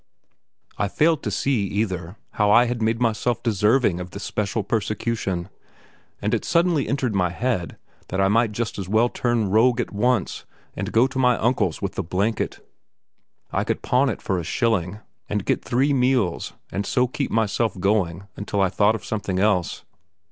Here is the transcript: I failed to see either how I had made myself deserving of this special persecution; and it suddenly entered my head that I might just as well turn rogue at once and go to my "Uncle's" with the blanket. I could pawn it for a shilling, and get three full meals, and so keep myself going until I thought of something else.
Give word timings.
I 0.79 0.87
failed 0.87 1.21
to 1.21 1.29
see 1.29 1.61
either 1.67 2.15
how 2.31 2.49
I 2.49 2.65
had 2.65 2.81
made 2.81 2.99
myself 2.99 3.43
deserving 3.43 3.99
of 3.99 4.09
this 4.09 4.23
special 4.23 4.63
persecution; 4.63 5.47
and 6.19 6.33
it 6.33 6.43
suddenly 6.43 6.87
entered 6.89 7.13
my 7.13 7.29
head 7.29 7.77
that 8.07 8.19
I 8.19 8.27
might 8.27 8.51
just 8.51 8.79
as 8.79 8.89
well 8.89 9.09
turn 9.09 9.51
rogue 9.51 9.79
at 9.79 9.91
once 9.93 10.43
and 10.75 10.91
go 10.91 11.05
to 11.05 11.19
my 11.19 11.37
"Uncle's" 11.37 11.83
with 11.83 11.93
the 11.93 12.01
blanket. 12.01 12.67
I 13.51 13.63
could 13.63 13.83
pawn 13.83 14.09
it 14.09 14.23
for 14.23 14.39
a 14.39 14.43
shilling, 14.43 15.01
and 15.29 15.45
get 15.45 15.63
three 15.63 15.89
full 15.91 15.99
meals, 15.99 16.53
and 16.71 16.83
so 16.83 17.05
keep 17.07 17.29
myself 17.29 17.79
going 17.79 18.23
until 18.35 18.59
I 18.59 18.69
thought 18.69 18.95
of 18.95 19.05
something 19.05 19.37
else. 19.37 19.83